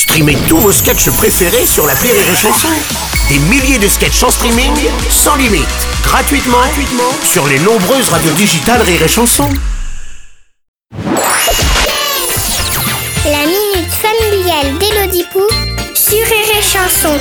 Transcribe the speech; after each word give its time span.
Streamez 0.00 0.38
tous 0.48 0.56
vos 0.56 0.72
sketchs 0.72 1.10
préférés 1.10 1.66
sur 1.66 1.86
la 1.86 1.92
Rire 1.92 2.14
et 2.14 2.34
Chanson. 2.34 2.70
Des 3.28 3.38
milliers 3.38 3.78
de 3.78 3.86
sketchs 3.86 4.22
en 4.22 4.30
streaming, 4.30 4.72
sans 5.10 5.36
limite, 5.36 5.68
gratuitement, 6.02 6.56
gratuitement 6.56 7.12
sur 7.22 7.46
les 7.46 7.58
nombreuses 7.58 8.08
radios 8.08 8.32
digitales 8.32 8.80
Rire 8.80 9.02
et 9.02 9.08
Chanson. 9.08 9.46
La 13.26 13.44
minute 13.44 13.92
familiale 13.92 14.78
d'Élodie 14.78 15.26
Pou 15.34 15.42
sur 15.94 16.16
Rire 16.16 16.56
et 16.58 16.62
Chanson. 16.62 17.14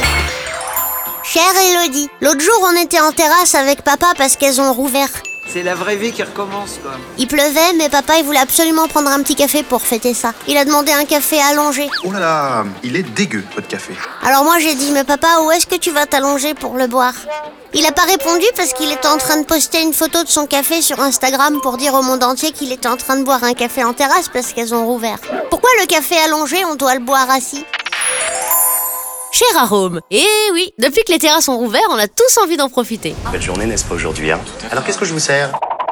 Chère 1.25 1.43
Elodie, 1.61 2.07
l'autre 2.21 2.39
jour 2.39 2.65
on 2.73 2.81
était 2.81 3.01
en 3.01 3.11
terrasse 3.11 3.55
avec 3.55 3.81
papa 3.81 4.13
parce 4.17 4.37
qu'elles 4.37 4.61
ont 4.61 4.71
rouvert. 4.71 5.09
C'est 5.51 5.63
la 5.63 5.73
vraie 5.73 5.95
vie 5.95 6.11
qui 6.11 6.21
recommence, 6.21 6.77
quoi. 6.81 6.91
Il 7.17 7.27
pleuvait, 7.27 7.73
mais 7.75 7.89
papa 7.89 8.17
il 8.19 8.23
voulait 8.23 8.39
absolument 8.39 8.87
prendre 8.87 9.09
un 9.09 9.23
petit 9.23 9.33
café 9.35 9.63
pour 9.63 9.81
fêter 9.81 10.13
ça. 10.13 10.33
Il 10.47 10.55
a 10.57 10.63
demandé 10.63 10.91
un 10.91 11.05
café 11.05 11.39
allongé. 11.41 11.89
Oh 12.03 12.11
là 12.11 12.19
là, 12.19 12.65
il 12.83 12.95
est 12.95 13.01
dégueu, 13.01 13.43
votre 13.55 13.67
café. 13.67 13.93
Alors 14.23 14.43
moi 14.43 14.59
j'ai 14.59 14.75
dit, 14.75 14.91
mais 14.91 15.03
papa, 15.03 15.39
où 15.43 15.51
est-ce 15.51 15.65
que 15.65 15.75
tu 15.75 15.89
vas 15.89 16.05
t'allonger 16.05 16.53
pour 16.53 16.75
le 16.75 16.85
boire? 16.85 17.13
Il 17.73 17.85
a 17.85 17.91
pas 17.91 18.03
répondu 18.03 18.45
parce 18.55 18.73
qu'il 18.73 18.91
était 18.91 19.07
en 19.07 19.17
train 19.17 19.37
de 19.37 19.45
poster 19.45 19.81
une 19.81 19.93
photo 19.93 20.23
de 20.23 20.27
son 20.29 20.45
café 20.45 20.81
sur 20.81 20.99
Instagram 20.99 21.59
pour 21.61 21.77
dire 21.77 21.93
au 21.95 22.01
monde 22.03 22.23
entier 22.23 22.51
qu'il 22.51 22.71
était 22.71 22.87
en 22.87 22.97
train 22.97 23.15
de 23.15 23.23
boire 23.23 23.43
un 23.43 23.53
café 23.53 23.83
en 23.83 23.93
terrasse 23.93 24.29
parce 24.29 24.53
qu'elles 24.53 24.73
ont 24.75 24.85
rouvert. 24.85 25.17
Pourquoi 25.49 25.69
le 25.79 25.87
café 25.87 26.15
allongé, 26.25 26.63
on 26.65 26.75
doit 26.75 26.93
le 26.93 27.01
boire 27.01 27.29
assis? 27.29 27.65
Cher 29.31 29.47
Arôme. 29.57 30.01
Eh 30.11 30.25
oui, 30.53 30.73
depuis 30.79 31.03
que 31.03 31.11
les 31.11 31.19
terrasses 31.19 31.45
sont 31.45 31.57
rouvertes, 31.57 31.85
on 31.91 31.97
a 31.97 32.07
tous 32.07 32.37
envie 32.43 32.57
d'en 32.57 32.69
profiter. 32.69 33.15
Belle 33.31 33.41
journée, 33.41 33.65
n'est-ce 33.65 33.85
pas 33.85 33.95
aujourd'hui 33.95 34.31
hein 34.31 34.39
Alors 34.71 34.83
qu'est-ce 34.83 34.97
que 34.97 35.05
je 35.05 35.13
vous 35.13 35.19
sers 35.19 35.51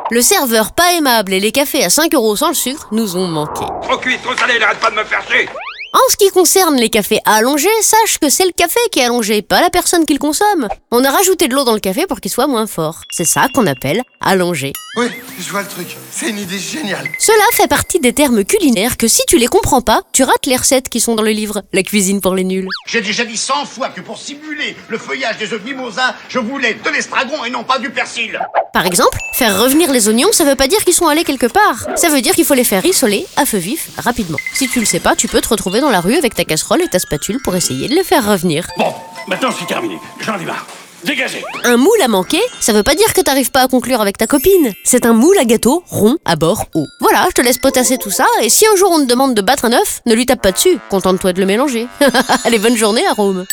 Le 0.10 0.22
serveur 0.22 0.72
pas 0.74 0.94
aimable 0.94 1.34
et 1.34 1.40
les 1.40 1.52
cafés 1.52 1.84
à 1.84 1.90
5 1.90 2.14
euros 2.16 2.36
sans 2.36 2.50
le 2.50 2.54
sucre 2.56 2.88
nous 2.92 3.16
ont 3.16 3.28
manqué. 3.28 3.66
Trop 3.84 3.98
cuit, 3.98 4.18
trop 4.24 4.36
salé, 4.36 4.58
n'arrête 4.60 4.80
pas 4.80 4.90
de 4.90 4.96
me 4.96 5.04
faire 5.04 5.22
chier 5.30 5.48
En 5.94 6.12
ce 6.12 6.18
qui 6.18 6.30
concerne 6.30 6.76
les 6.76 6.90
cafés 6.90 7.20
allongés, 7.26 7.70
sache 7.82 8.20
que 8.20 8.30
c'est 8.30 8.46
le 8.46 8.52
café 8.52 8.80
qui 8.92 9.00
est 9.00 9.06
allongé, 9.06 9.42
pas 9.42 9.62
la 9.62 9.70
personne 9.70 10.06
qui 10.06 10.14
le 10.14 10.20
consomme. 10.20 10.68
On 10.92 11.04
a 11.04 11.10
rajouté 11.10 11.48
de 11.48 11.56
l'eau 11.56 11.64
dans 11.64 11.74
le 11.74 11.80
café 11.80 12.06
pour 12.08 12.20
qu'il 12.20 12.30
soit 12.30 12.48
moins 12.48 12.68
fort. 12.68 13.02
C'est 13.10 13.26
ça 13.26 13.48
qu'on 13.54 13.66
appelle 13.66 14.02
allongé. 14.20 14.74
Oui, 14.98 15.08
je 15.40 15.50
vois 15.50 15.62
le 15.62 15.68
truc. 15.68 15.96
C'est 16.12 16.30
une 16.30 16.40
idée 16.40 16.60
géniale. 16.60 17.08
Cela 17.20 17.44
fait 17.54 17.68
partie 17.68 18.00
des 18.00 18.14
termes 18.14 18.44
culinaires 18.44 18.98
que 18.98 19.08
si 19.08 19.22
tu 19.28 19.38
les 19.38 19.48
comprends 19.48 19.82
pas, 19.82 20.02
tu 20.12 20.24
rates 20.24 20.46
les 20.46 20.58
recettes 20.58 20.90
qui 20.90 21.00
sont 21.00 21.16
dans 21.16 21.24
le 21.24 21.32
livre 21.32 21.62
La 21.72 21.84
cuisine 21.84 22.20
pour 22.20 22.36
les 22.36 22.44
nuls. 22.44 22.68
J'ai 22.88 23.02
déjà 23.02 23.24
dit 23.24 23.38
cent 23.38 23.66
fois 23.66 23.90
que 23.90 24.02
pour 24.02 24.18
simuler 24.18 24.76
le 24.90 24.98
feuillage 24.98 25.38
des 25.38 25.54
œufs 25.54 25.64
mimosa, 25.64 26.16
je 26.30 26.40
voulais 26.40 26.74
de 26.74 26.90
l'estragon 26.90 27.46
et 27.46 27.50
non 27.50 27.64
pas 27.64 27.80
du 27.80 27.90
persil 27.92 28.40
Par 28.74 28.86
exemple, 28.86 29.18
faire 29.34 29.62
revenir 29.62 29.92
les 29.92 30.08
oignons, 30.08 30.32
ça 30.32 30.44
veut 30.44 30.56
pas 30.56 30.68
dire 30.68 30.84
qu'ils 30.84 30.94
sont 30.94 31.08
allés 31.08 31.24
quelque 31.24 31.48
part. 31.48 31.86
Ça 31.96 32.10
veut 32.10 32.22
dire 32.22 32.36
qu'il 32.36 32.46
faut 32.46 32.54
les 32.54 32.64
faire 32.64 32.84
rissoler 32.84 33.26
à 33.36 33.46
feu 33.46 33.58
vif 33.58 33.90
rapidement. 33.98 34.38
Si 34.54 34.68
tu 34.68 34.80
le 34.80 34.86
sais 34.86 35.00
pas, 35.00 35.16
tu 35.16 35.28
peux 35.28 35.42
te 35.42 35.50
retrouver 35.50 35.82
dans 35.82 35.90
la 35.90 36.02
rue 36.02 36.16
avec 36.16 36.36
ta 36.36 36.44
casserole 36.44 36.82
et 36.82 36.88
ta 36.88 37.00
spatule 37.00 37.42
pour 37.44 37.56
essayer 37.56 37.88
de 37.88 37.96
les 37.96 38.04
faire 38.04 38.28
revenir. 38.30 38.68
Bon, 38.78 38.94
maintenant 39.28 39.50
c'est 39.58 39.66
terminé, 39.66 39.98
j'en 40.20 40.40
ai 40.40 40.46
marre. 40.46 40.66
Dégagez 41.04 41.44
Un 41.64 41.78
moule 41.78 42.02
à 42.04 42.08
manquer, 42.08 42.42
ça 42.60 42.74
veut 42.74 42.84
pas 42.84 42.96
dire 42.96 43.14
que 43.14 43.22
t'arrives 43.22 43.52
pas 43.52 43.62
à 43.62 43.68
conclure 43.68 44.02
avec 44.02 44.18
ta 44.18 44.26
copine. 44.26 44.74
C'est 44.84 45.06
un 45.06 45.14
moule 45.14 45.38
à 45.38 45.46
gâteau 45.46 45.84
rond 45.88 46.18
à 46.26 46.36
bord 46.36 46.66
haut. 46.74 46.88
Voilà, 47.00 47.26
je 47.30 47.34
te 47.34 47.42
laisse 47.42 47.60
potasser 47.60 47.98
tout 47.98 48.10
ça, 48.10 48.26
et 48.42 48.50
si 48.50 48.66
un 48.66 48.76
jour 48.76 48.92
on 48.92 49.00
te 49.00 49.06
demande 49.06 49.36
de 49.36 49.42
battre 49.42 49.66
un 49.66 49.74
œuf, 49.74 50.02
ne 50.06 50.16
lui 50.16 50.26
tape 50.26 50.42
pas 50.42 50.52
dessus. 50.52 50.80
Contente-toi 50.90 51.34
de 51.34 51.40
le 51.40 51.46
mélanger. 51.46 51.88
Allez, 52.44 52.58
bonne 52.60 52.76
journée, 52.76 53.06
Arôme. 53.08 53.46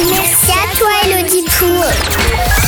Merci 0.00 0.50
à 0.50 0.76
toi, 0.76 0.88
Pou. 1.58 1.66
Chanson 1.66 2.63